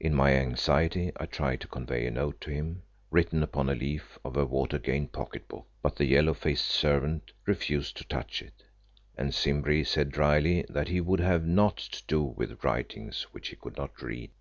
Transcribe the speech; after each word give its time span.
In 0.00 0.12
my 0.12 0.32
anxiety 0.32 1.12
I 1.20 1.26
tried 1.26 1.60
to 1.60 1.68
convey 1.68 2.04
a 2.04 2.10
note 2.10 2.40
to 2.40 2.50
him, 2.50 2.82
written 3.12 3.44
upon 3.44 3.68
a 3.68 3.76
leaf 3.76 4.18
of 4.24 4.36
a 4.36 4.44
water 4.44 4.76
gained 4.76 5.12
pocket 5.12 5.46
book, 5.46 5.68
but 5.82 5.94
the 5.94 6.04
yellow 6.04 6.34
faced 6.34 6.64
servant 6.66 7.30
refused 7.46 7.96
to 7.98 8.04
touch 8.08 8.42
it, 8.42 8.64
and 9.16 9.32
Simbri 9.32 9.84
said 9.86 10.10
drily 10.10 10.64
that 10.68 10.88
he 10.88 11.00
would 11.00 11.20
have 11.20 11.46
naught 11.46 11.76
to 11.76 12.02
do 12.08 12.22
with 12.24 12.64
writings 12.64 13.28
which 13.30 13.50
he 13.50 13.54
could 13.54 13.76
not 13.76 14.02
read. 14.02 14.32